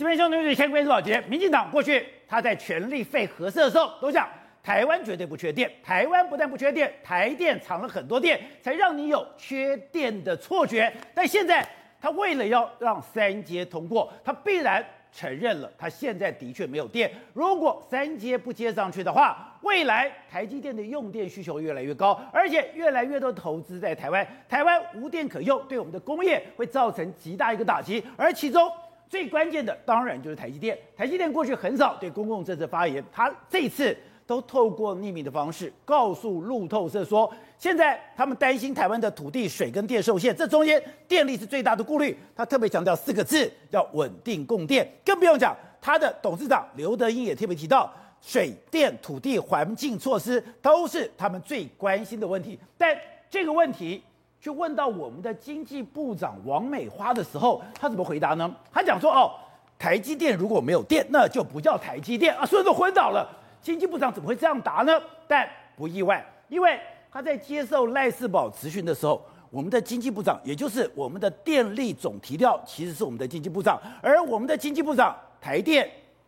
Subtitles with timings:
[0.00, 4.26] 这边兄弟们先关注宝杰，民进党过去他在全力废核四的时候，都讲
[4.62, 7.60] 台湾绝对不缺电，台湾不但不缺电，台电。
[7.60, 10.24] 藏了很多电，才让你有缺电。
[10.24, 10.90] 的错觉。
[11.14, 11.68] 但现在
[12.00, 14.82] 他为了要让三阶通过，他必然
[15.12, 17.12] 承认了，他现在的确没有电。
[17.34, 20.74] 如果三阶不接上去的话，未来台积电。
[20.74, 21.28] 的用电。
[21.28, 25.28] 需求越来越高，而且越来越多投资在台湾，台湾无电。
[25.28, 28.66] 可用，对我们的工业会造成极大一个打击，而其中。
[29.10, 30.78] 最关键的当然就是台积电。
[30.96, 33.94] 台积电过去很少对公共政策发言，他这次
[34.24, 42.16] 都透过匿名的方式告诉路透社说，现在他们担心台湾的土地、水跟电受限，这中间电力是最大的顾虑。
[42.36, 44.88] 他特别强调四个字，叫稳定供电。
[45.04, 52.56] 更不用讲，他的董事长刘德英也特别提到，水电、土地、环境措施都是他们最关心的问题。
[52.78, 52.96] 但
[53.28, 54.00] 这个问题。
[54.40, 58.50] 去问到我们的经济部长王美花的时候，他怎么回答呢？
[58.72, 59.32] 他讲说：“哦，
[59.78, 63.28] 台积电如果没有电，那就不叫台积电啊！”所有人都昏倒了。
[63.60, 64.98] 经济部长怎么会这样答呢？
[65.28, 66.80] 但不意外，因为
[67.12, 73.78] 他在接受赖世宝质询的时候，我们的经济部长，也就是我们的电力总提调，其实是我们的经济部长。
[74.00, 75.86] 而我们的经济部长，台电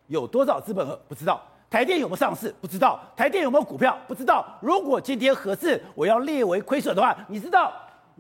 [0.09, 0.95] 有多少资本额？
[1.09, 1.41] 不知道。
[1.71, 2.55] 台电有没有上市？
[2.61, 3.01] 不知道。
[3.17, 3.97] 台电有没有股票？
[4.07, 4.45] 不知道。
[4.61, 7.73] 如果今天合适我要列为亏损的话，你知道？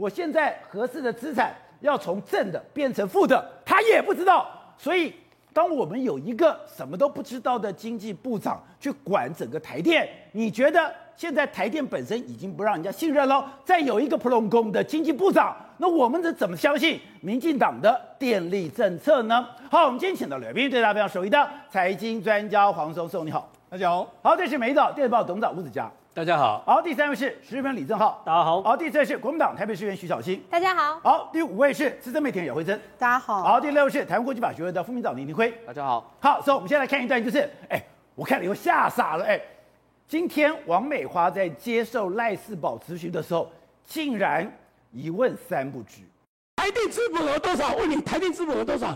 [0.03, 4.50] 我现在合适的资产要从正的变成负的，他也不知道。
[4.77, 5.14] 所以，
[5.53, 13.48] 当我们有一个什么都不知道的经济部长去管整个台电，你觉得现在台电本身已经不让人家信任了？
[13.64, 19.47] 再有一个普隆宫的经济部长，那我们这怎么相信民进党的电力政策呢？
[19.70, 24.12] 好，我们今天请到了来宾，对大家非常熟悉的财经专家黄松松，你好，大家好。
[24.20, 25.89] 好，这是美早电子报董事长吴子嘉。
[26.14, 37.82] 大家好，好，第三位是时评李正浩，大家好，好，第四位是国民党台北市议员徐巧芯，大家好，好，第五位是资深媒体人姚慧珍，大家好，好，第六位是台湾国际法学会的副秘书长林廷辉，大家好，好，所以我们现在来看一段，就是，哎，
[38.14, 39.41] 我看了以后吓傻了，哎，
[40.06, 43.50] 今天王美花在接受赖世宝咨询的时候，
[43.82, 44.47] 竟然
[44.91, 46.03] 一问三不知，
[46.56, 47.75] 台电资本额多少？
[47.76, 48.94] 问你台电资本额多少？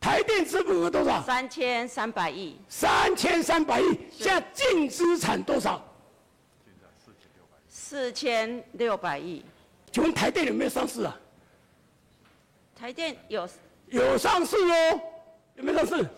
[0.00, 1.22] 台电资本额多少？
[1.22, 2.56] 三千三百亿。
[2.68, 5.84] 三千三百亿，现在净资产多少？
[7.68, 9.44] 四千六百亿。
[9.92, 11.14] 请问台电有没有上市啊？
[12.74, 13.46] 台电有。
[13.88, 15.00] 有上市哦，
[15.56, 16.08] 有没有上市？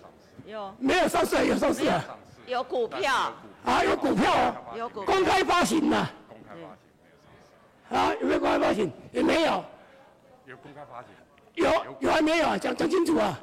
[0.47, 0.75] 有。
[0.79, 2.05] 没有上市，有上市啊。
[2.47, 3.33] 有股票。
[3.65, 4.77] 啊，有股票哦。
[4.77, 5.05] 有股。
[5.05, 6.09] 公开发行的。
[6.29, 7.99] 公开发行。
[7.99, 8.93] 啊，有没有公开发行？
[9.11, 9.65] 也没有。
[10.47, 11.09] 有公开发行。
[11.55, 12.57] 有有还没有啊？
[12.57, 13.41] 讲讲清楚啊。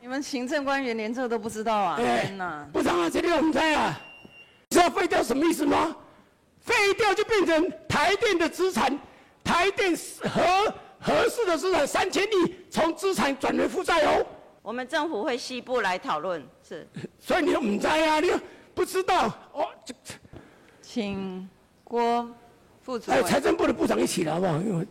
[0.00, 1.96] 你们行政官员连这个都不知道啊？
[1.96, 2.66] 天哪！
[2.72, 3.98] 部长啊，这里我们猜啊，
[4.70, 5.94] 知道废掉什么意思吗？
[6.60, 8.96] 废掉就变成台电的资产，
[9.42, 14.24] 台电合合适的资产三千亿，从资产转为负债哦。
[14.62, 16.86] 我们政府会细部来讨论，是。
[17.18, 18.20] 所以你又不猜啊？
[18.20, 18.38] 你又
[18.74, 19.66] 不知道哦？
[20.80, 21.48] 请
[21.82, 22.28] 郭
[22.82, 24.58] 副主还有财政部的部长一起来好不好？
[24.58, 24.86] 因为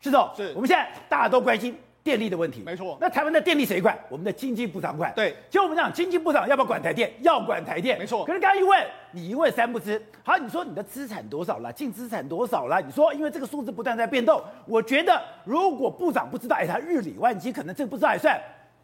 [0.00, 1.76] 是的，是我们现在大家都关心。
[2.02, 2.96] 电力的问题，没错。
[3.00, 3.98] 那台湾的电力谁管？
[4.08, 5.12] 我们的经济部长管。
[5.14, 7.12] 对，就我们讲，经济部长要不要管台电？
[7.20, 8.24] 要管台电，没错。
[8.24, 10.02] 可是刚刚一问，你一问三不知。
[10.22, 11.72] 好，你说你的资产多少了？
[11.72, 12.80] 净资产多少了？
[12.80, 18.40] 你说，因为这个数字不断在变动，我觉得如果部长不知道，哎，他日理万机，可能这个不知道还算。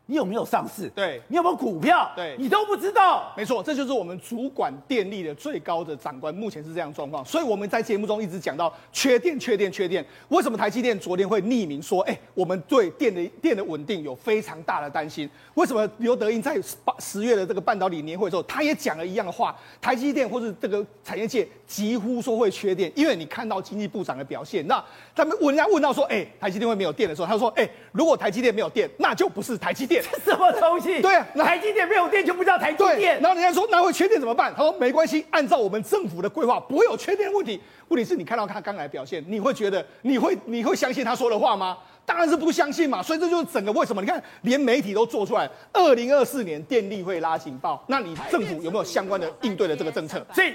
[0.09, 0.89] 你有没有上市？
[0.91, 2.13] 对，你有没有股票？
[2.15, 3.33] 对，你都不知道。
[3.37, 7.25] 没错，这就是我们主管电力的最高的长官，目前是这样状况。
[7.25, 10.05] 所以我们在节目中一直讲到缺电、缺电、缺电。
[10.29, 15.29] 为什么台积电昨天会匿名说，哎，我们对电的电的稳定有非常大的担心？
[15.55, 19.57] 为什么刘德英在八十月的这个半导体年会的时候，他也讲了一样的话？
[19.81, 24.65] 台积电或是这个产业界几乎说会缺电，因为你看到经济部长的表现。
[24.69, 24.81] 那
[25.17, 29.96] 他们问人家问到说，哎，台积电会没有电的时候，他说，哎，如果台积电没有电，那就不是台积电。
[30.03, 31.01] 什么东西？
[31.01, 33.21] 对啊，台积电没有电就不叫台积电。
[33.21, 34.53] 然后人家说那会缺电怎么办？
[34.55, 37.61] 他说没关系，按照我们政府的规划，不会有缺电问题。
[37.89, 41.79] 问题是你看到他刚来表现，你会觉得你会你会相信他说的话吗？
[42.05, 43.03] 当然是不相信嘛。
[43.03, 44.01] 所以这就是整个为什么？
[44.01, 47.83] 你看连媒体都做出来，二零二四年电力会拉警报。
[47.89, 50.25] 那你政府有没有相关的应对的这个政策？
[50.33, 50.55] 所以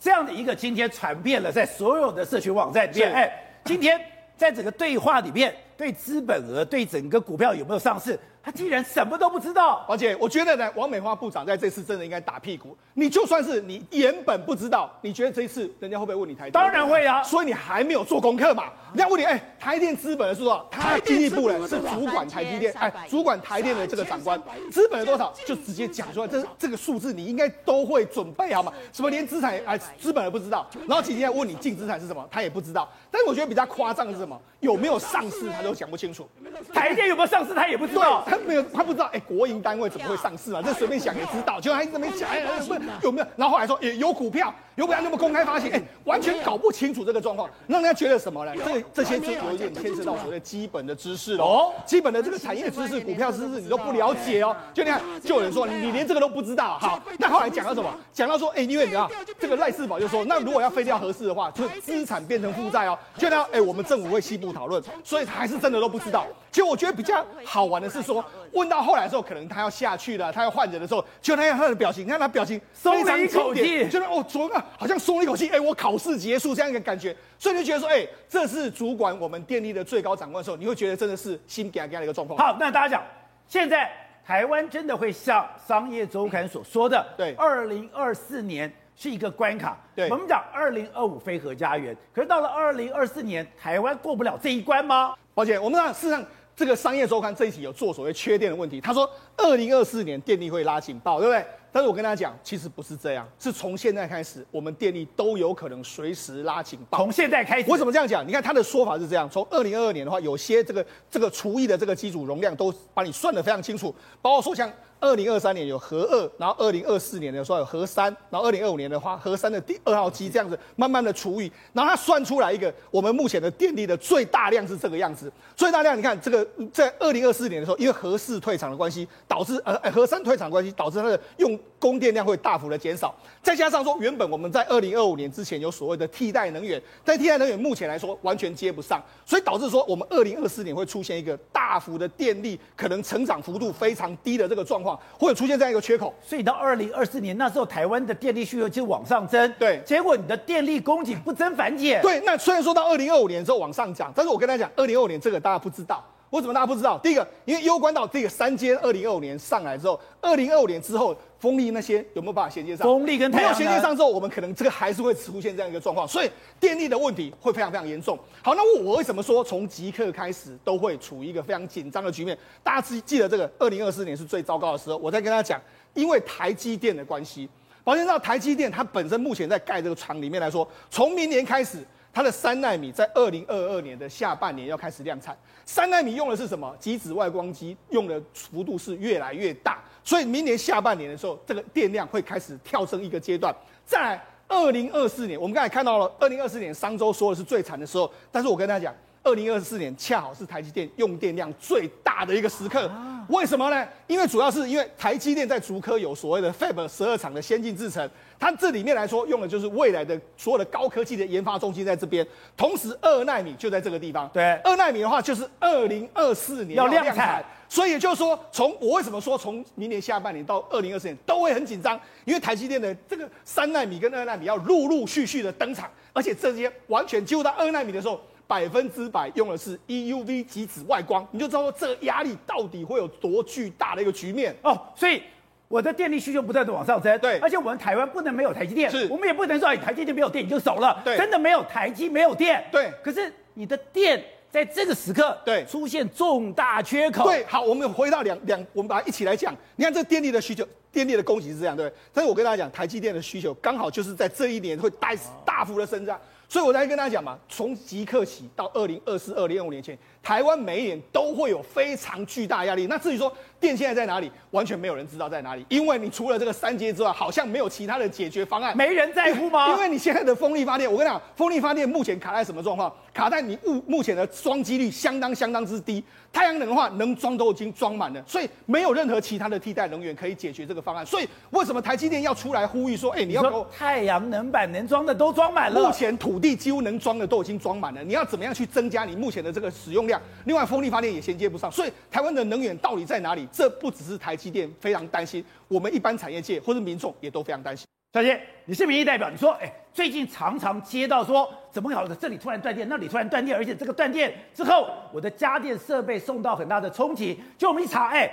[0.00, 3.32] 这样的一个今天传遍了在所有的社群网站里面，哎，
[3.64, 4.00] 今天
[4.36, 8.18] 在整个对话里面，对资本额、对整个股票有没有上市？
[8.42, 9.84] 他竟然什么都不知道。
[9.88, 12.76] 而且我觉得呢，王美花部长在这次真的应该打屁股。
[12.94, 16.52] 你就算是你原本不知道，你觉得这一次人家会不会问你台电？
[16.52, 17.22] 当然会啊。
[17.22, 18.64] 所以你还没有做功课嘛？
[18.92, 20.66] 人家问你，哎，台电资本的是多少？
[20.70, 24.40] 他经济部呢是主管台积电，哎，主管台电的这个长官，
[24.70, 26.28] 资本有多少就直接讲出来。
[26.28, 28.72] 这这个数字你应该都会准备好嘛？
[28.92, 32.90] 什么连资产哎资本都不知道，然后今天问你净资产是什么，他也不知道。
[33.10, 34.38] 但是我觉得比较夸张的是什么？
[34.60, 36.28] 有没有上市他都讲不清楚。
[36.72, 39.10] 台电有没有上市他也不知道，他没有他不知道。
[39.12, 40.62] 哎，国营单位怎么会上市啊？
[40.64, 42.74] 这随便想也知道，就还一直没讲，哎，不
[43.06, 43.26] 有没有？
[43.36, 48.52] 然后后来说也有股票，有股票那么公开发行，哎，完全搞不清楚这个状况，让人家觉得什么呢？
[48.64, 54.56] 这这些就有点牵涉到所谓的基本的知识哦，基本的这个产业知识、股票知识你都不了解哦。
[54.72, 56.78] 就你看，就有人说你连这个都不知道。
[56.78, 57.92] 好，那后来讲到什么？
[58.12, 62.98] 讲到说，哎，因为你知道这个赖世宝就说，那如果要废掉合适的话，就资产变成负债哦。
[63.18, 66.26] 就那哎，我们政府会细部讨论，所以他还是真的都不知道。
[66.50, 68.21] 其实我觉得比较好玩的是说，
[68.52, 82.38] 问到后来的时候，可能他要下去了，他要换人的时候，就那样他的表情，你看他表情松了一口气，觉得哦，昨个好像松了一口气，哎，我考试结束这样一个感觉，所以你就觉得说，哎，这是主管我们电力的最高长官的时候，你会觉得真的是心惊惊的一个状况。
[82.38, 83.02] 好，那大家讲，
[83.48, 83.90] 现在
[84.26, 89.78] 台湾真的会像商业周刊所说的， 对，二零二四年是一个关卡。
[89.94, 95.14] 对，我们讲二零二五非核家园，可是到了二零二四年，台湾过不了这一关吗？
[95.34, 96.24] 抱歉，我们讲事实上。
[96.54, 101.44] 这个商业周刊这一期有做所谓缺电的问题，他说二零二四年电力会拉警报，对不对？
[101.72, 106.98] 但是我跟大家讲，其实不是这样，是从现在开始，我们电力都有可能随时拉警报。
[106.98, 108.26] 从现在开始，为什么这样讲？
[108.26, 114.70] 你看他的说法是这样：从二零二二年的话，有些这个这个厨艺的这个机组容量都把你算得非常清楚，包括说像。
[115.02, 133.12] 二零二三年有核二，然后二零二四年的时候有核三，然后二零二五年的话核三的第二号机这样子慢慢的除以，然后它算出来一个我们目前的电力的最大量是这个样子，最大量你看这个在二零二四年的时候，因为核四退场的关系，导致呃核三退场关系，导致它的用供电量会大幅的减少，
[133.42, 144.91] 再加上说原本我们在二零二五年之前有所谓的替代能源，但替代能源目前来说完全接不上，所以导致说我们二零二四年会出现一个大幅的电力可能成长幅度非常低的这个状况。
[145.18, 152.20] 会有出现这样一个缺口，所以到二零二四年那时候，台湾的电力需求就往上增，对，结果你的电力供给不增反减，对。
[152.24, 156.98] 那虽然说到二零二五年之后往上涨，但是我跟大家讲，二零二五年这个大家不知道，为什么大家不知道？
[156.98, 161.16] 第一个，因为攸关到这个三阶，二零二五年上来之后，二零二五年之后。
[161.42, 162.86] 风力那些有没有办法衔接上？
[162.86, 166.30] 风力跟没有衔接上之后，我们可能这个还是会出现这样一个状况，所以
[166.60, 168.16] 电力的问题会非常非常严重。
[168.44, 172.38] 好，那我为什么说从即刻开始都会处于一个非常紧张的局面？
[172.62, 174.96] 大家记记得这个二零二四年是最糟糕的时候。
[174.98, 175.60] 我再跟大家讲，
[175.94, 177.48] 因为台积电的关系，
[177.82, 181.84] 抱歉，到台积电它本身目前在盖这个厂里面来说，从明年开始。
[182.12, 185.36] 它的三纳米在二零二二年的下半年要开始量产。
[185.64, 186.76] 三纳米用的是什么？
[186.78, 193.54] 极紫外光机用的幅度是越来越大，所以明年下半年的时候，这个电量会开始跳升一个阶段。
[193.86, 202.90] 在，二零二四年，我们刚才看到了，二零二四年商周说的是最惨的时候，但是我跟大家讲，二零二四年恰好是台积电用电量最大的一个时刻。
[203.28, 203.86] 为什么呢？
[204.08, 208.08] 因为主要是因为台积电在竹科有所谓的 Fab 十二厂的先进制程。
[208.38, 212.26] 它这里面来说，用的就是未来的所有的高科技的研发中心在这边，
[212.56, 214.28] 同时二纳米就在这个地方。
[214.34, 235.22] 对，二纳米的话就是二零二四年要量产，所以也就是说，从我为什么说从明年下半年到二零二四年都会很紧张，因为台积电的这个三纳米跟二纳米要陆陆续续的登场，而且这些完全进入到二纳米的时候，百分之百用的是 EUV 极紫外光，你就知道这个压力到底会有多巨大的一个局面哦，所以。
[235.68, 242.92] 我的电力需求不断的往上升，对，而且我们台湾不能没有台积电，是，我们也不能说台积电没有电你就走了，对，真的没有台积没有电，对。
[243.02, 247.42] 可是你的电在这个时刻，对，出现重大缺口，对。
[247.46, 249.56] 好，我们回到两两，我们把它一起来讲。
[249.76, 250.62] 你看这电力的需求，
[250.92, 251.90] 电力的供给是这样，对。
[252.12, 256.20] 但是我跟大家讲，台积电的需求刚好就是在这一年会大大幅的增长，
[256.52, 259.98] 所以我才跟大家讲嘛，从即刻起到二零二四、二零二五年前。
[260.22, 262.86] 台湾每一年都会有非常巨大压力。
[262.86, 268.76] 那至于说电现在在哪里，完全没有人知道在哪里，因为你除了这个三阶之外，好像没有其他的解决方案。
[268.76, 269.72] 没人在乎吗？
[269.72, 272.92] 因为你现在的风力发电，我跟你讲，风力发电目前卡在什么状况？
[273.12, 276.02] 卡在你目目前的装机率相当相当之低。
[276.32, 281.04] 太阳能的话，能装都已经装满了，所以没有任何其他的替代能源可以解决这个方案。
[281.04, 285.82] 所以为什么台积电要出来呼吁说，哎，你要给我太阳能板能装的都装满了？
[285.82, 290.11] 目前土地几乎能装的都已经装满了，你要怎么样去增加你目前的这个使用量？
[290.44, 293.46] 另外，风力发电也衔接不上，所以台湾的能源到底在哪里？
[293.52, 297.86] 这不只是台积电非常担心，我们一般产业界或者民众也都非常担心。
[298.12, 302.14] 小杰，你是民意代表，你说，哎，最近常常接到说，怎么搞的？
[302.14, 307.40] 这里突然断电，那里突然断电，而且这个断电之后，我的家电设备受到很大的冲击。
[307.56, 308.30] 就我们一查，哎，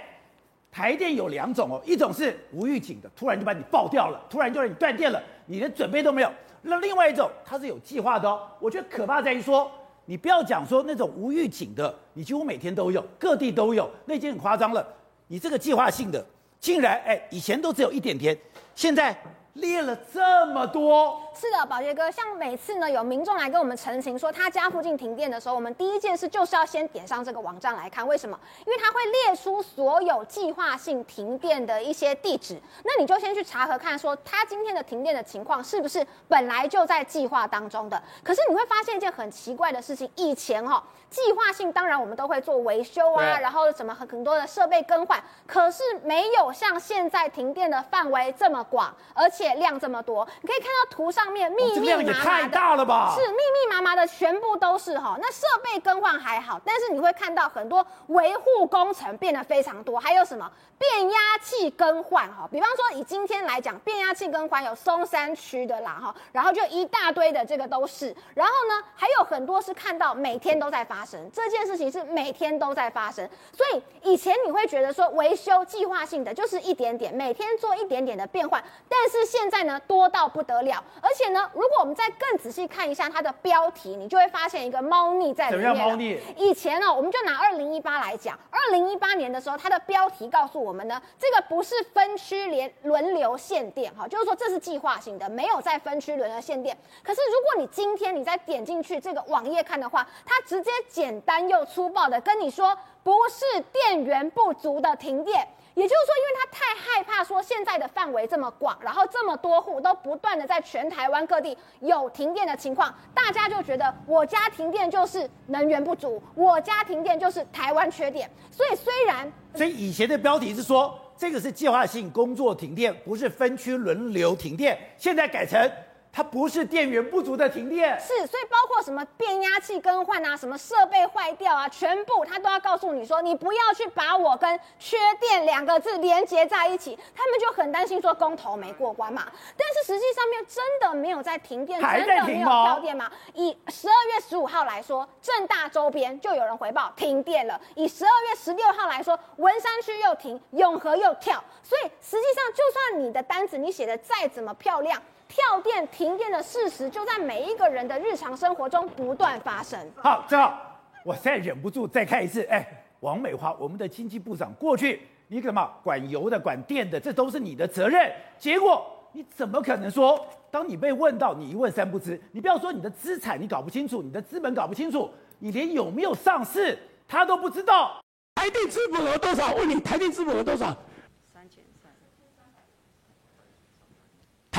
[0.69, 6.31] 台电有两种哦，一种是无预警的，突然就把你爆掉了，突然就让你断电了，你连准备都没有。
[6.62, 8.45] 那另外一种，它是有计划的哦。
[8.59, 9.71] 我觉得可怕在于说，
[10.09, 14.83] 你不要讲说那种无预警的，你几乎每天都有，各地都有，那已经很夸张了。
[15.27, 16.25] 你这个计划性的，
[16.59, 18.35] 竟然哎，以前都只有一点点，
[18.73, 19.15] 现在。
[19.53, 28.38] 列了这么多，是的，宝杰哥，像每次呢有民众来跟我们陈情说他家附近停电的时候，我们第一件事就是要先点上这个网站来看，为什么？
[28.65, 38.03] 因为它会列出所有计划性停电的一些地址，那你就先去查核看，说他今天的停电的情况是不是本来就在计划当中的。
[38.22, 49.29] 可是你会发现一件很奇怪的事情，以前哈、哦、计划性当然我们都会做维修啊，然后什么很很多的设备更换，可是没有像现在停电的范围这么广，而。
[49.29, 53.13] 且量这么多，你可以看到图上面密密麻麻的，量也太大了吧？
[53.15, 55.17] 是密密麻麻的，全部都是哈。
[55.21, 62.48] 那设备更换还好，但是你会看到很多维护工程变得非常多，还有什么变压器更换哈？
[62.51, 73.27] 比方说以今天来讲，变压器更换有松山区的啦哈，然后就一大堆的这个都是，然后呢还有很多是看到每天都在发生这件事情，是每天都在发生。
[73.55, 79.19] 所以以前你会觉得说维修计划性的就是一点点，每天做一点点的变换，但是。
[79.29, 85.75] 现在呢多到不得了，而且呢，如果我们再更仔细看一下它的标题，你就会发现一个猫腻在里面。
[85.75, 86.17] 猫腻？
[86.38, 96.77] 以前呢、哦，我们就拿二零一八来讲，二零一八年的时候，它的标题告诉我们呢，这个不是分区连轮流限电，哈，就是说这是计划性的，没有在分区轮流限电。
[97.03, 105.47] 可是如果你今天你再点进去这个网页看的话，它直接简单又粗暴的跟你说，不是电源不足的停电。
[105.75, 118.29] 也就是说，因为他太害怕说现在的范围这么广，然后这么多户都不断的在全台湾各地有停电的情况，大家就觉得我家停电就是能源不足，我家停电就是台湾缺电。
[118.51, 125.71] 所以虽然，所以以前的标题是说这个是计划性工作停电，不是分区轮流停电，现在改成。
[126.11, 136.97] 它不是电源不足的停电，是，所以包括什么变压器更换啊，什么设备坏掉啊，全部它都要告诉你说，你不要去把我跟缺电两个字连接在一起。
[137.15, 143.09] 他们就很担心说公投没过关嘛，但是实际上面真的没有在停电，真的没有跳电吗？
[143.33, 151.41] 以十二月十五号来说，正大周边就有人回报停电了；以十二月十六号来说，文山区又停，永和又跳。
[151.61, 154.99] 所以实际上，就算你的单子你写的再怎么漂亮。
[155.29, 159.79] 跳电、停电的事实就在每一个人的日常生活中不断发生。
[159.95, 160.59] 好，正好，
[161.05, 162.43] 我再忍不住再看一次。
[162.45, 162.67] 哎，
[163.01, 168.12] 王美花，我们的经济部长，过去你干嘛管油的、管电的，这都是你的责任。
[168.39, 168.83] 结果
[169.13, 170.19] 你怎么可能说，
[170.50, 172.19] 当你被问到，你一问三不知？
[172.31, 175.07] 你不要说你的资产你搞不清楚，你的资本搞不清楚，
[175.38, 176.75] 你连有没有上市
[177.07, 178.01] 他都不知道。
[178.33, 179.53] 台电资本额多少？
[179.53, 180.75] 问你，台电资本额多少？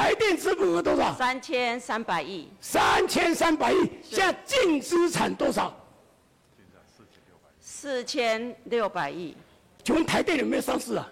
[0.01, 1.13] 台电资本额多少？
[1.13, 2.49] 三千三百亿。
[2.59, 5.75] 三千三百亿，现在净资产多少？
[7.61, 9.37] 四千六百亿。
[9.85, 11.07] 请问台电有没有上市啊？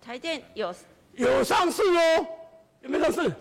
[0.00, 0.72] 台电有。
[1.14, 2.26] 有上市哦，
[2.82, 3.32] 有没有上市？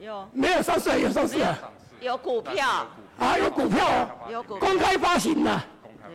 [0.00, 0.28] 有。
[0.32, 0.96] 没有上市啊？
[0.96, 1.58] 有上市啊？
[2.00, 2.88] 有股票。
[3.18, 4.08] 啊，有股票哦。
[4.32, 4.58] 有股。
[4.58, 5.62] 公开发行的。
[5.82, 6.14] 公开发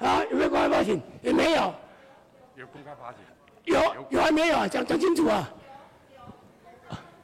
[0.00, 0.08] 行。
[0.08, 1.02] 啊，有没有公开发行？
[1.20, 1.74] 也没有。
[2.56, 3.18] 有公开发行。
[3.64, 4.66] 有有还没有啊？
[4.66, 5.46] 讲讲清楚啊！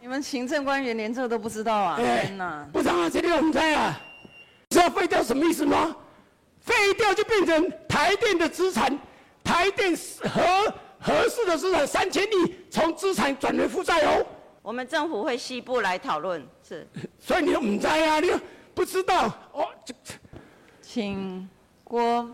[0.07, 1.97] 你们行政官员连这个都不知道啊！
[1.97, 2.65] 天哪！
[2.73, 4.01] 部长啊，这里我们猜啊，
[4.71, 5.97] 知道废掉什么意思吗？
[6.61, 8.97] 废掉就变成台电的资产，
[9.43, 14.25] 台电合合适的资产三千亿，从资产转为负债哦。
[14.63, 16.87] 我们政府会西部来讨论，是。
[17.19, 18.21] 所以你又不猜啊？
[18.21, 18.39] 你又
[18.77, 19.67] 不知道哦？
[20.81, 21.51] 请
[21.83, 22.31] 郭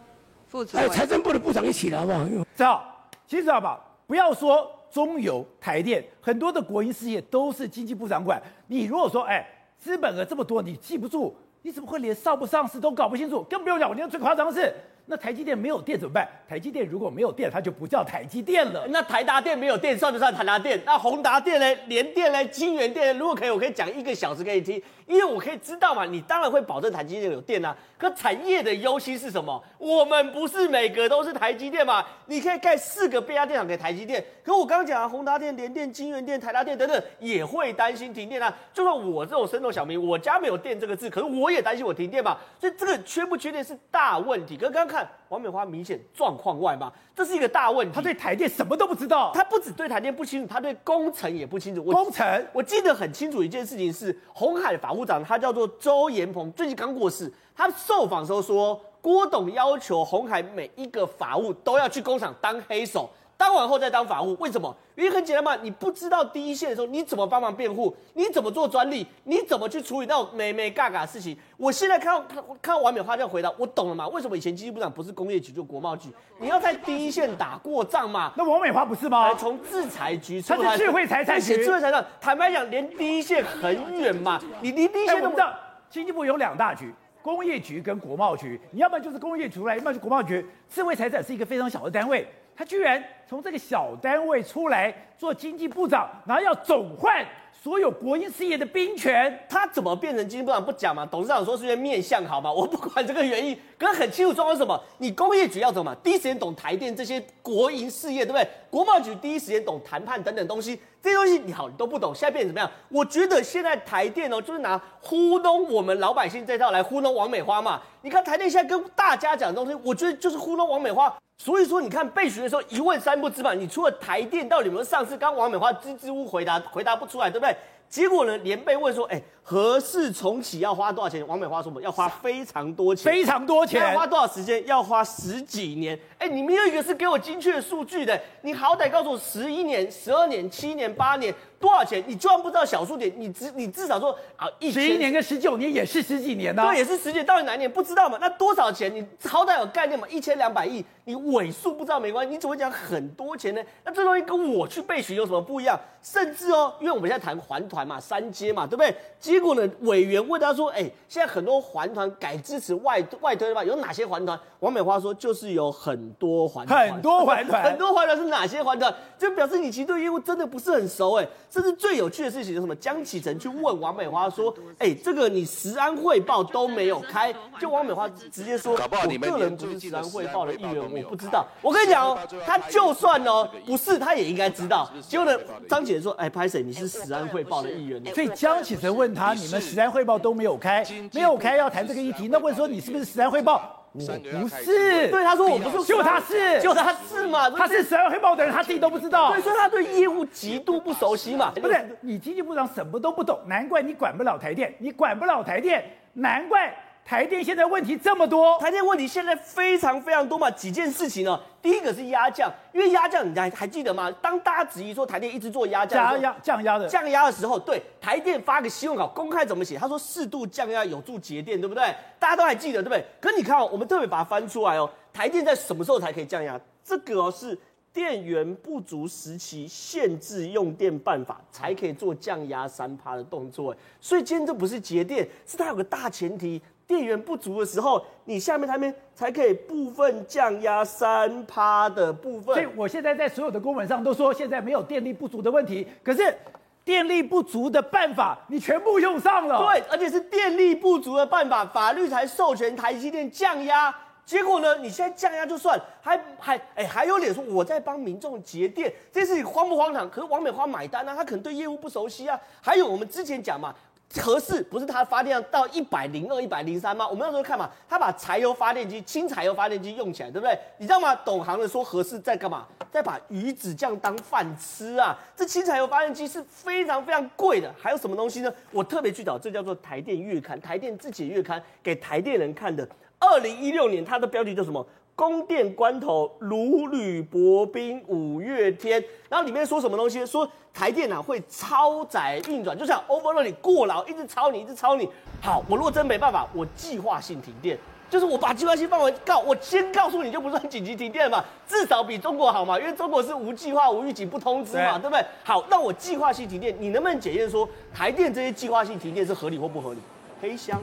[0.46, 2.26] 副主哎，财政部的部长一起来好不好？
[2.54, 3.80] 知道，其实知道吧？
[4.06, 4.70] 不要说。
[4.92, 8.40] 中油、台电很多的国营事业都是经济部长管。
[8.66, 9.44] 你如果说，哎，
[9.78, 13.42] 资本额这么多，你记不住，你怎么会连上不上市都搞不清楚？
[13.44, 14.72] 更不用讲，我今天最夸张的是。
[15.06, 16.26] 那台积电没有电怎么办？
[16.48, 18.86] 台积电如果没有电，它就不叫台积电了。
[18.88, 20.80] 那台达电没有电，算不算台达电？
[20.86, 21.82] 那宏达电呢？
[21.86, 22.44] 联电呢？
[22.46, 23.18] 晶圆电？
[23.18, 26.04] 如果可以，我可以讲一个小时给你听，因为我可以知道嘛。
[26.04, 27.76] 你当然会保证台积电有电啊。
[27.98, 29.62] 可产业的优势是什么？
[29.78, 32.04] 我们不是每个都是台积电嘛？
[32.26, 34.24] 你可以盖四个变压电厂给台积电。
[34.44, 38.52] 可我刚刚讲啊，宏达电、联电、晶圆电、台达电等等也会担心停电啊。
[38.72, 42.38] 就算我这种升斗小民，我家没有电这个字，可是我也担心我停电嘛。
[42.60, 44.56] 所以这个缺不缺电是大问题。
[44.56, 44.91] 可刚刚。
[44.92, 47.94] 看王美花明显状况外嘛，这是一个大问题。
[47.94, 51.82] 他对台电什么都不知道，他不止对台电不清楚，他对工程也不清楚。
[51.82, 57.32] 工程，我记得很清楚一件事情是，红海法务长他叫做周延鹏，最近刚过世。
[57.56, 63.08] 他受访时候说，郭董要求红海每一个法务都要去工厂当黑手。
[63.42, 64.72] 当完后再当法务，为什么？
[64.94, 67.92] 原因很简单嘛，你不知道第一线的时候，你怎么帮忙辩护？
[68.14, 69.04] 你怎么做专利？
[69.24, 71.36] 你怎么去处理那种眉眉角角的事情？
[71.56, 74.06] 我现在看到看看到王美花这样回答，我懂了嘛？
[74.06, 76.08] 为什么以前经济部长不是工业局就国贸局？
[76.38, 78.32] 你要在第一线打过仗嘛？
[78.36, 79.34] 那王美花不是吗？
[79.34, 82.06] 从制裁局出来，他是智慧财产局，智慧财产。
[82.20, 85.52] 坦白讲，连第一线很远嘛，你离第一线都不知道。
[85.90, 90.46] 经济部有两大局，工业局跟国贸局，你要不然就是工业局出来，要不然就是国贸局。
[90.70, 92.24] 智慧财产是一个非常小的单位。
[92.54, 101.06] 他居然从这个小单位出来做经济部长，然后要总换所有国营事业的兵权，他怎么变成经济部长不讲嘛？
[101.06, 102.52] 董事长说是因为面相好嘛？
[102.52, 104.78] 我不管这个原因，可是很清楚状况是什么？
[104.98, 105.94] 你工业局要怎么？
[105.96, 108.46] 第一时间懂台电这些国营事业，对不对？
[108.72, 112.70] 国贸局第一时间懂谈判等等东西，这些东西你好你都不懂，现在变成怎么样？
[112.88, 117.82] 我觉得现在台电哦，就是拿糊弄我们老百姓这套来糊弄王美花嘛。
[118.00, 121.14] 你看台电现在跟大家讲的东西，我觉得就是糊弄王美花。
[121.36, 127.54] 所以说，你看备询的时候一问三不知嘛，你除了台电到底有没有上市，刚王美花支支吾吾回答回答不出来，对不对？
[127.90, 131.26] 结果呢，连被问说，哎，核四重启要花多少钱？
[131.26, 131.82] 王美花说什么？
[131.82, 134.64] 要花非常多钱，非常多钱，要花多少时间？
[134.66, 135.98] 要花十几年。
[136.18, 141.34] 哎，你没有一个是给我精确的数据的，你好歹告诉我十一年、十二年、七年、八年。
[141.58, 142.02] 多少钱？
[142.08, 146.66] 你就算不知道小数点，你至你至少说啊，一十一年跟十九年也是十几年呢、啊？
[146.66, 148.18] 对，也是十几年，到底哪一年不知道嘛？
[148.20, 148.92] 那多少钱？
[148.92, 150.04] 你好歹有概念嘛？
[150.08, 153.62] 一千两百亿，你尾数不知道没关系，你怎么讲很多钱呢？
[153.84, 155.78] 那这东西跟我去备询有什么不一样？
[156.02, 158.92] 甚至哦，因为我们现在谈还团嘛，三阶嘛，对不对？
[159.32, 163.64] 结果呢，委员问他说，哎，现在很多环团改支持外外推的吧？
[163.64, 164.38] 有哪些环团？
[164.60, 168.94] 王美花说，就是有很多环团，很多环团， 很多环团是哪些环团？
[169.18, 171.26] 就表示你其实对业务真的不是很熟哎。
[171.48, 172.74] 甚至最有趣的事情是什么？
[172.76, 181.46] 江启臣去问王美花说：“哎、欸，这个你食安汇报都没有开，就王美花直接说，我个人不是食安汇报的议员，我不知道。
[181.62, 184.90] 我跟你讲哦， 他就算哦不是，他也应该知道。
[185.08, 186.62] 结果呢，张启臣说：哎，拍谁？
[186.62, 188.02] 你是食安汇报的议员。
[188.14, 206.74] 所以江启臣问他，你们时代汇报都没有开，没有开要谈这个议题，那问说你是不是时代汇报？”我不是，对他说我不是，就他是，就他是嘛，他是食安会报的人，他自己都不知道，所以说他对业务极度不熟悉嘛，不是，你经济部长什么都不懂，难怪你管不了台电，你管不了台电，难怪。
[207.04, 211.38] 台电现在问题这么多，台电问题现在非常非常多嘛，几件事情呢？
[211.62, 214.10] 第一个是压降，因为压降，你还还记得吗？
[214.20, 219.78] 当大家质疑说台电一直做压降，压降压的降压的时候，对台电发个新闻稿，公开怎么写？
[219.78, 221.94] 他说适度降压有助节电，对不对？
[222.18, 223.06] 大家都还记得，对不对？
[223.20, 226.60] 可你看哦，我们特别把它翻出来哦，台电在什么时候才可以降压？
[226.84, 227.56] 这个哦是
[227.92, 236.60] 电源不足时期限制用电办法才可以做降压三趴的动作，所以今天这不是节电，是它有个大前提。
[236.92, 242.54] 电源不足的时候，你下面台面才可以部分降压三趴的部分。
[242.54, 245.86] 所以我现在在所有的公文上都说，现在没有电力不足的问题。
[246.02, 246.36] 可是
[246.84, 253.94] 电力不足的办法你全部用上了，对，而且是电力不足的办法，法律才授权台积电降压。
[254.26, 260.08] 结果呢，你现在降压就算，还还哎还有脸说我在帮民众节电，这事情荒不荒唐？
[260.10, 262.38] 可是王美花买单啊，她可能对业务不熟悉啊。
[262.60, 263.74] 还有我们之前讲嘛。
[264.20, 267.06] 核四不是它发电量到一百零二、一百零三吗？
[267.08, 270.58] 我们那时候看嘛，他把柴油发电机、轻柴油发电机用起来，对不对？
[270.78, 271.14] 你知道吗？
[271.14, 272.66] 懂行的说核四在干嘛？
[272.90, 275.16] 在把鱼子酱当饭吃啊！
[275.34, 277.72] 这轻柴油发电机是非常非常贵的。
[277.78, 278.52] 还有什么东西呢？
[278.70, 282.86] 我特别去找，这叫做台电月刊，台电自己的月刊给台电人看的。
[283.18, 284.84] 二零一六年，它的标题叫什么？
[285.14, 289.02] 供电关头，如履薄冰，五月天。
[289.28, 290.24] 然后里面说什么东西？
[290.26, 295.08] 说台电啊会超载运转，就像 overload 你过劳，一直超你，一直超你。
[295.40, 305.24] 好，我如果真没办法，我计划性停电，就是我把计划性范围告，我先告诉你就不算紧急停电嘛，至少比中国好嘛，因为中国是无计划、无预警、不通知嘛，对，对不对？
[305.44, 310.00] 好，那我计划性停电，你能不能检验说台电这些计划性停电是合理或不合理？
[310.40, 310.80] 黑箱。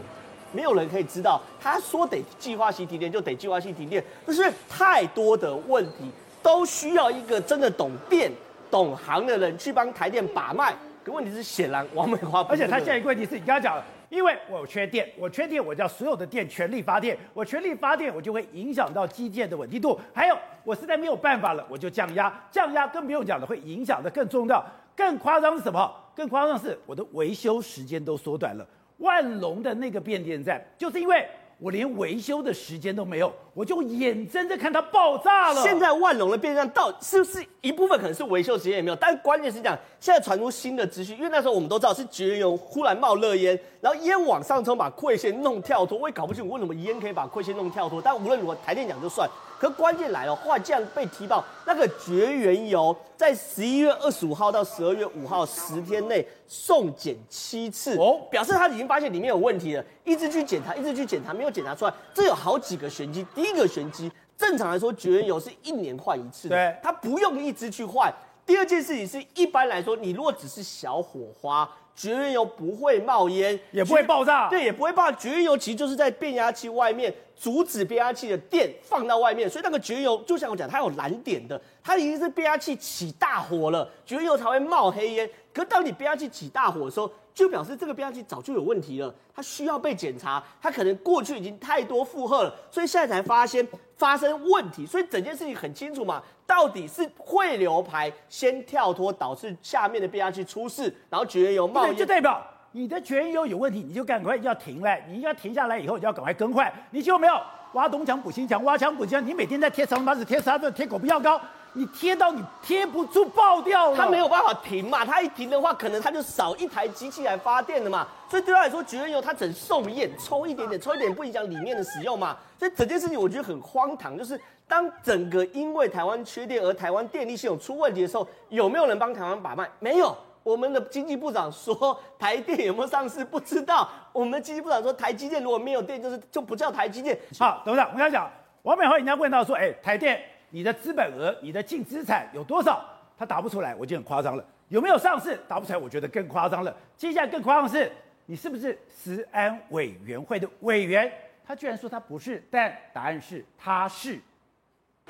[0.52, 8.32] 没有人可以知道，他说得计划性停电就得计划性停电，但是太多的问题都需要一个真的懂电、
[8.70, 10.76] 懂行的人去帮台电把脉。
[11.04, 19.98] 可问题是，显然王美花， 而且他现在一个问题是你刚刚讲了，因为我缺电，我缺电，我叫所有的电全力发电，我全力发电，我就会影响到机电的稳定度。
[20.14, 24.64] 还有，我实在没有办法了，我就降压，降压更不用讲了，会影响的更重要。
[24.94, 25.90] 更夸张是什么？
[26.14, 28.68] 更夸张是我的维修时间都缩短了。
[29.00, 35.62] 万隆的那个变电站，就是因为我连维修的时间都没有，我就眼睁睁看它爆炸了。
[35.62, 48.02] 现在万隆的变电站到是不是一部分可能是维修时间也没有，但关键是讲现在传出新的资讯，因为那时候我们都知道是绝缘忽然冒热烟，然后烟往上冲把馈线弄跳脱，我也搞不清楚为什么烟可以把馈线弄跳脱。
[48.02, 49.30] 但无论如何，台电讲就算。
[49.60, 61.94] 可关键来了，后来竟然被提到那个绝缘油在十一月二十五号到十二月五号十天内送检七次哦，表示他已经发现里面有问题了，一直去检查，一直去检查，没有检查出来。
[62.14, 63.26] 这有好几个玄机。
[63.36, 68.10] 第一个玄机，正常来说绝缘油是一年换一次的，对，它不用一直去换。
[68.46, 71.70] 第二件事情是一般来说，你如果只是小火花。
[72.00, 75.18] 绝缘油不会冒烟，也不会爆炸，对，也不会爆炸。
[75.18, 85.30] 绝缘油其实就是在变压器外面阻止变压器的电放到外面，所以那个绝缘油就像我讲，它有燃点的，它一定是变压器起大火了，绝缘油才会冒黑烟。
[85.54, 94.86] 可当你变压器起大火的时候，就表示这个变压器早就有问题了，它需要被检查，它可能过去已经太多负荷了，所以现在才发现发生问题。
[94.86, 106.74] 所以整件事情很清楚嘛，到底是汇流排先跳脱导致下面的变压器出事，然后绝缘油冒烟，就代表你的绝缘油有问题，你就赶快要停了，你应该停下来以后就要赶快更换。
[106.90, 107.40] 你就没有
[107.74, 111.40] 挖东墙补西墙，挖墙补西墙，你每天在贴长板子、贴沙子、贴狗皮药膏。
[111.74, 113.96] 你贴到你贴不住，爆掉了。
[113.96, 118.08] 它没有办法停嘛，它一停的话，可能它就少一台机器来发电了嘛。
[118.28, 122.36] 所以对他来说，绝缘油它只送验，抽一点点，抽一点点不影响里面的使用嘛。
[122.58, 129.68] 所以整件事情我觉得很荒唐，就是当整个因为台湾缺电而台湾电力系统出问题的时候，有没有人帮台湾把脉？
[129.80, 130.16] 没有。
[130.42, 133.90] 我们的经济部长说台电有没有上市不知道。
[134.14, 137.18] 我们的经济部长说台积电如果没有电，就是就不叫台积电。
[137.38, 140.22] 好，董事长，我想讲，王美华人家问到说，哎，台电。
[140.52, 142.84] 你的资本额、你的净资产有多少？
[143.18, 144.44] 他答不出来，我就很夸张了。
[144.70, 145.40] 有没有上市？
[145.48, 146.76] 答不出来，我觉得更夸张了。
[146.96, 147.92] 接下来更夸张的是，
[148.26, 151.12] 你是不是食安委员会的委员？
[151.46, 154.20] 他居然说他不是，但答案是他是。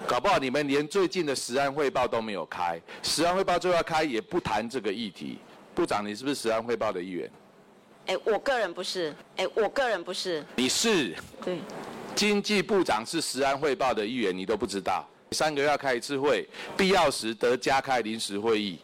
[0.07, 5.39] 搞不好你们连最近的食安汇报都没有开，食安汇报就要开，也不谈这个议题。
[5.75, 7.29] 部长，你是不是食安汇报的一员？
[8.07, 9.13] 哎，我个人不是。
[9.37, 10.43] 哎，我个人不是。
[10.55, 11.15] 你是？
[11.43, 11.59] 对。
[12.15, 15.07] 经济部长是食安汇报的一员，你都不知道？
[15.31, 18.79] 三个月要开一次会，必要时得加开临时会议，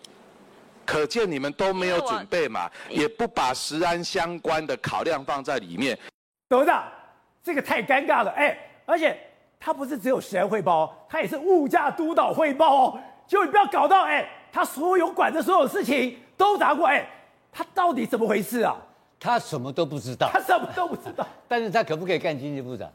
[0.86, 5.98] 可见你们都没有准备嘛，也不把食安相关的考量放在里面。
[6.48, 6.88] 董事长，
[7.44, 9.20] 这个太尴尬了，哎，而且
[9.66, 17.04] 他不是只有食安汇报，他也是物价督导汇报哦，就你不要搞到，哎，他所有管的所有事情都砸过，哎，
[17.52, 18.78] 他到底怎么回事啊？
[19.20, 22.88] 他什么都不知道，他什么都不知道， 但是他可不可以干经济部长？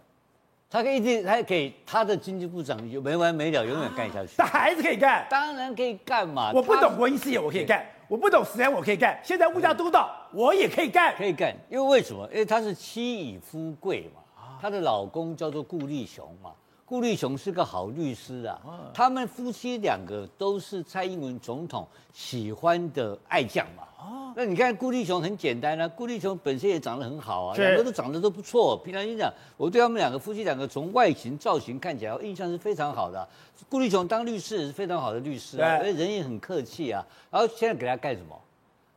[0.71, 4.31] 他可以一直，他给他的经济部长就没完没了，永远干下去。
[4.39, 6.53] 他还是可以干，当然可以干嘛。
[6.55, 9.19] 我不懂国营事业，我可以干；我不懂食安，我可以干。
[9.25, 11.53] 现在物价督导，我也可以干，可以干。
[11.69, 12.29] 因为为什么？
[12.31, 14.20] 因为他是妻以夫贵嘛，
[14.61, 16.51] 他的老公叫做顾立雄嘛。
[16.85, 18.61] 顾立雄是个好律师啊，
[18.93, 23.85] 他们夫妻两个都是蔡英文总统喜欢的爱将嘛。
[24.01, 28.77] 哦那你看顾立雄很简单啊，顾立雄本身也长得很好啊，两个都长得都不错。
[28.85, 33.29] 平常心讲，我对他们两个夫妻两个从外形造型看起来，印象是非常好的。
[33.69, 37.05] 顾立雄当律师也是非常好的律师啊，而且人也很客气啊。
[37.31, 38.37] 然后现在给他干什么？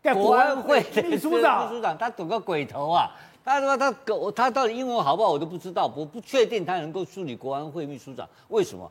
[0.01, 3.11] 干国安会秘书长，秘书长他懂个鬼头啊！
[3.43, 8.27] 他说他狗，他到底英文好不好我都不知道，我不确定他能够处理国安会秘书长。
[8.47, 8.89] 为什么？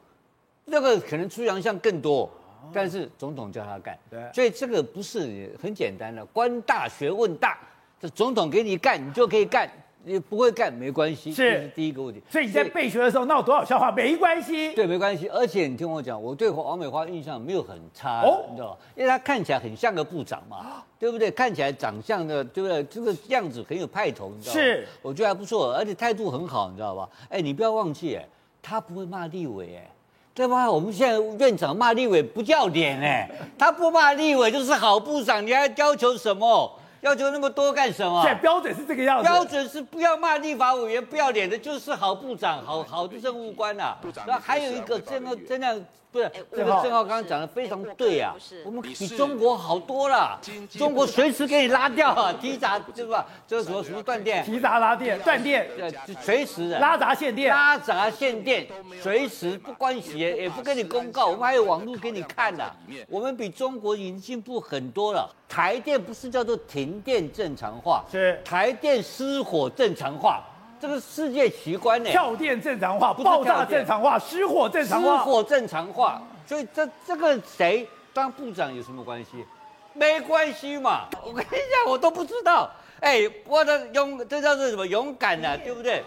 [0.65, 2.31] 那个可能出洋相更多，
[2.73, 7.59] 但是总统叫他干，对，所以这个不是很简单的，官大学问大，
[8.01, 9.69] 这总统给你干，你就可以干。
[10.05, 12.21] 你不会干没关系，是，这是第一个问题。
[12.29, 14.73] 所以你在备学的时候闹多少笑话没关系。
[14.75, 15.29] 对，没关系。
[15.29, 18.77] 而且你听我讲，我对王美花印象没有很差，哦，你知道吗？
[18.97, 21.31] 因为她看起来很像个部长嘛， 对不对？
[21.31, 22.83] 看起来长相的，对不对？
[22.85, 24.61] 这个样子很有派头，你知道吗？
[24.61, 27.09] 是，我觉得还不错，而且态度很好，你知道吧？
[27.29, 28.29] 哎，你不要忘记，哎，
[28.61, 29.91] 他不会骂立委，哎，
[30.35, 30.71] 对吧？
[30.71, 36.79] 我们现在院长骂立委不叫脸，哎，他不骂立委就是好部长，你还要求什么？
[37.03, 38.25] 要求那么多干什么？
[38.41, 39.25] 标准是这个样子。
[39.25, 43.97] 标准是不要骂立法委员，不要脸的，就是好部长，好好的政务官呐。
[44.01, 44.25] 部长。
[44.27, 45.85] 那还有一个这样这样。
[46.13, 53.27] 不是，这个正浩刚刚讲的非常对啊，我们比中国好多了，中国随时给你拉掉啊，提闸对吧？
[53.49, 54.45] 这个什么什么断电？
[54.45, 58.67] 提闸拉电，断电，呃随时拉闸限电，拉闸限电，
[59.01, 62.71] 随时不关系，也不跟你公告，我们还有网络给你看的，
[63.09, 65.35] 我们比中国已经进步很多了。
[65.49, 70.43] 台电不是叫做停电正常化，是台电失火正常化。
[70.83, 72.11] 这个世界奇观呢？
[72.11, 76.21] 跳电正常化，爆炸正常化，失火正常化，失火正常化。
[76.45, 79.47] 所以这这个谁当部长有什么关系？
[79.93, 81.03] 没关系嘛。
[81.25, 82.69] 我跟你讲，我都不知道。
[82.99, 85.57] 哎，我的勇，这叫做什么勇敢呢、啊？
[85.63, 86.03] 对不对？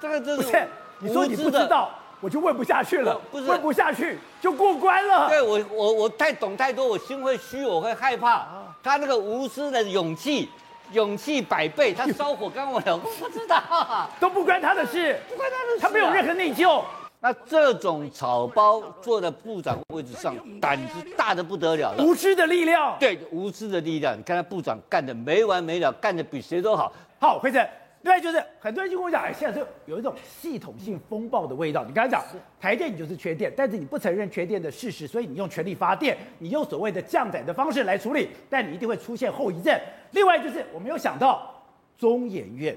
[0.00, 1.88] 这个就是不是你说你不知道，
[2.20, 5.28] 我就问不下去了，不是问不下去就过关了。
[5.28, 8.48] 对我我我太懂太多，我心会虚，我会害怕。
[8.82, 10.48] 他那个无私的勇气，
[10.92, 11.92] 勇气百倍。
[11.92, 16.82] 他烧火干我聊，不知道、啊， 都不关他的事，不关他的事、啊，他没有任何内疚。
[17.20, 22.04] 那这种草包坐在部长位置上，胆子大的不得了了。
[22.04, 24.16] 无知的力量，对，无知的力量。
[24.16, 26.92] 你看他部长干的没完没了，干的比谁都好。
[27.18, 27.66] 好，辉正，
[28.02, 31.84] 另外就是很多人就跟我讲，哎，现在就有一种系统性风暴的味道。
[31.84, 32.24] 你刚才讲
[32.60, 39.78] 台电，你就是缺电，但是你不承认缺电的事实，所以你用全力发电，你用所谓的降载的方式来处理，但你一定会出现后遗症。
[40.12, 41.54] 另外就是我没有想到
[41.96, 42.76] 中研院，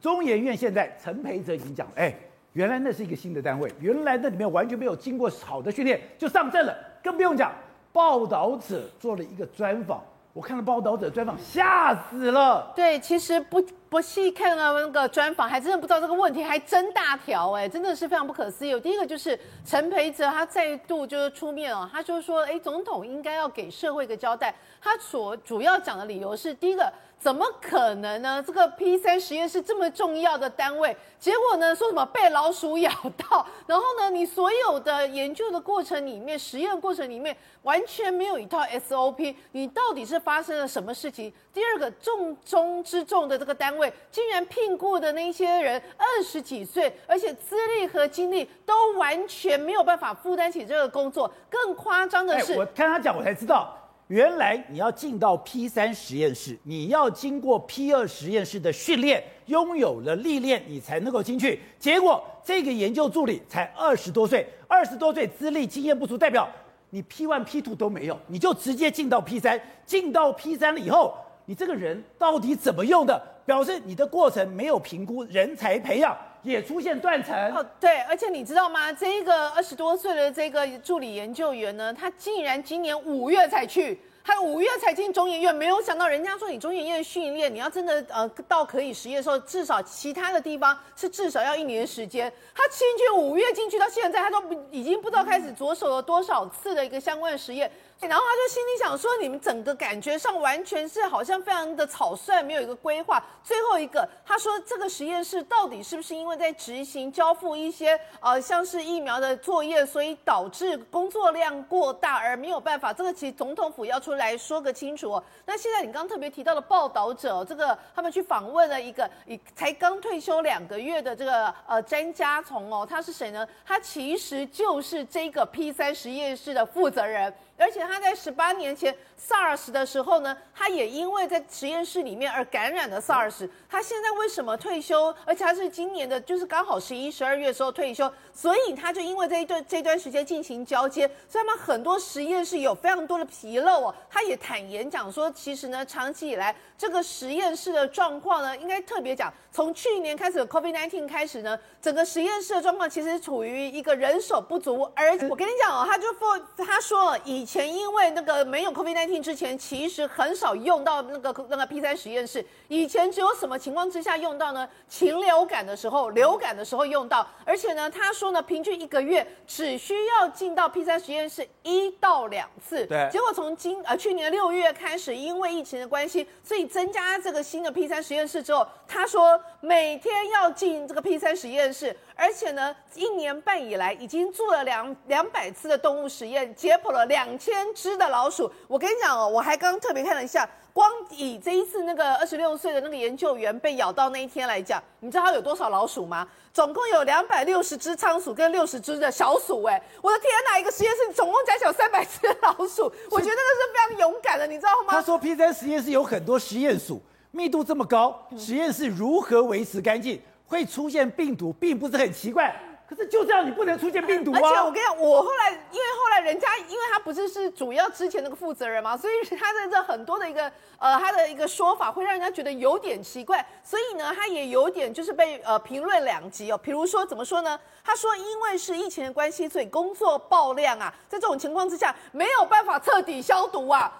[0.00, 2.14] 中研院现在陈培哲已经讲，哎。
[2.54, 7.52] 原来那是一个新的单位，原来那里面完全没有经过好的训练就上阵了，更不用讲。
[7.92, 10.02] 报道者做了一个专访，
[10.32, 12.72] 我看了报道者专访，吓死了。
[12.74, 18.78] 对，其实不不细看了那个专访，还真的不知道这个问题还真大条哎，真的是非常不可思议。
[18.80, 24.54] 第一个就是陈培哲他再度就是出面啊，他就说，哎，总统应该要给社会一个交代。
[24.80, 26.92] 他所主要讲的理由是，第一个。
[27.20, 28.42] 怎么可能呢？
[28.44, 33.46] 这个 P 三实验室这么重要的单位，结果呢说什么被老鼠咬到？
[33.68, 41.30] 然后呢，你所有的研究的过程里面，实验过程里面完全没有一套 SOP，你到底是发生了什么事情？
[41.52, 51.30] 第二个重中之重的这个单位，竟然聘雇的那些人二十几岁，而且资历和经历都完全没有办法负担起这个工作。
[51.50, 53.76] 更夸张的是，我看他讲，我才知道。
[54.10, 61.60] 原来你要进到 P 三实验室，你要经过 P 二实验室的训练，拥有了历练，你才能够进去。
[61.78, 66.48] 结果这个研究助理才二十多岁，二十多岁资历经验不足，代表
[66.90, 69.60] 你 P one P two 都没有，你就直接进到 P 三。
[69.86, 71.14] 进到 P 三了以后，
[71.46, 73.16] 你这个人到底怎么用的？
[73.46, 77.34] 表示你的过程没有评估，人才培养也出现断层。
[77.54, 78.92] 哦，对，而且你知道吗？
[78.92, 84.00] 这一个二十多岁的这个助理研究员呢，他竟然今年五月才去。
[84.22, 92.30] 他五月才进中研院，没有想到人家说你中研院训练，你要真的呃到可以实验的时候，至少其他的地方是至少要一年时间。
[92.54, 97.68] 他进去五月进去到现在，他都已经不知道开始着手了多少次的一个相关的实验。
[98.08, 115.24] 然后他就心里想说：“你们整个感觉上完全是好像非常的草率，没有一个规划。”最后一个，他说：“这个实验室到底是不是因为在执行交付一些呃像是疫苗的作业，所以导致工作量过大而没有办法？”这个其实总统府要出来说个清楚哦。
[115.44, 119.08] 那现在你刚特别提到的报道者，这个他们去访问了一个
[119.54, 123.46] 才刚退休两个月的这个呃詹家琮哦，他是谁呢？
[123.62, 127.32] 他其实就是这个 P 三实验室的负责人。
[127.60, 133.46] 而且他在十八年前 SARS 的时候呢，他也因为在实验室里面而感染了 SARS。
[133.68, 135.14] 他现在为什么退休？
[135.26, 143.94] 而且他是今年的，就是刚好十一、十二月时候退休，所以他就因为这一段这段时间进行交接，所以他们很多实验室有非常多的纰漏哦。
[144.08, 154.90] 他也坦言讲说，其实呢，长期以来这个实验室的状况呢，应该特别讲，从去年开始的 COVID-19 开始呢，整个实验室的状况其实处于一个人手不足。
[154.96, 157.49] 而我跟你讲哦，他就说他说以。
[157.50, 162.46] 前因为那个没有 COVID-19 之前，其实很少用到那个那个 P 三实验室。
[162.68, 164.68] 以前只有什么情况之下用到呢？
[164.88, 167.26] 禽流感的时候、流感的时候用到。
[167.44, 172.86] 而且呢，他说呢，平均一个月只需要进到 P 三实验室一到两次。
[172.86, 173.08] 对。
[173.10, 181.96] 结果从今呃去年六月开始，因为疫情的关系，所以增加这个新的 P 三实验室之后，他说每天要进这个 P 三实验室。
[182.20, 188.52] 而且呢，一年半以来已经做了两两百次的动物实验，解剖了两千只的老鼠。
[188.68, 196.28] 我跟你讲哦，我还刚特别看了一下，光以这一次那个二十六岁的那个研究员被咬到那一天来讲，你知道他有多少老鼠吗？
[196.52, 199.62] 总共有两百六十只仓鼠跟六十只的小鼠。
[199.62, 200.58] 哎，我的天哪！
[200.60, 204.92] 一个实验室总共加起来有三百只老鼠，我觉得那是非常勇敢的，你知道吗？
[204.92, 210.20] 他说 P 三实验室有很多实验鼠，密度这么高，实验室如何维持干净？
[210.50, 212.54] 会出现病毒，并不是很奇怪。
[212.88, 214.40] 可是就这样，你不能出现病毒啊！
[214.42, 223.46] 而且我跟你讲，我后来因为后来人家，因为他不是是主要之前那个负责人嘛，所以他的这很多的一个呃，他的一个说法会让人家觉得有点奇怪。
[223.62, 226.58] 所以呢，他也有点就是被呃评论两极哦。
[226.58, 227.56] 比如说怎么说呢？
[227.84, 233.68] 他说因为是疫情的关系，所以工作爆量啊，在这种情况之下没有办法彻底消毒。
[233.68, 233.92] 啊，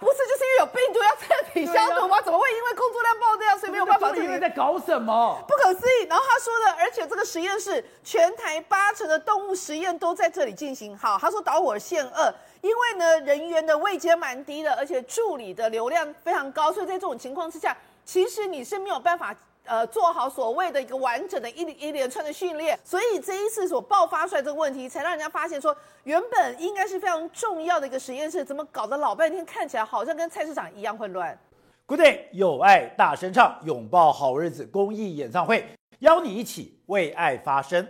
[0.00, 2.20] 不是，就是因为有病毒要彻底消毒吗？
[2.22, 4.10] 怎么会因为工作量爆掉，所以没有办法？
[4.16, 5.38] 因为在搞什么？
[5.46, 6.06] 不可思议。
[6.08, 10.96] 然后他说的，而且这个实验室全台八成的动物实验都在这里进行。
[10.96, 19.34] 好，他说导火线二，因为呢人员的位阶蛮低的，而且助理的流量非常高，所以在这种情况之下，其实你是没有办法
[19.70, 31.38] 呃做好所谓的一个完整的一一连串的训练，所以这一次所爆发出来这个问题，才让人家发现说，原本应该是非常重要的一个实验室，怎么搞得老半天看起来好像跟菜市场一样混乱
[31.86, 35.64] ？Good day，有爱大声唱，拥抱好日子公益演唱会，
[36.00, 37.86] 邀你一起为爱发声。